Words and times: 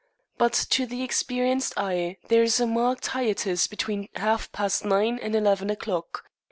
But 0.39 0.53
to 0.71 0.87
the 0.87 1.03
experienced 1.03 1.75
eye 1.77 2.17
there 2.27 2.41
is 2.41 2.59
a 2.59 2.65
marked 2.65 3.05
hiatus 3.05 3.67
between 3.67 4.09
half 4.15 4.51
past 4.51 4.83
nine 4.83 5.19
and 5.21 5.35
eleven 5.35 5.69
o'clock. 5.69 6.23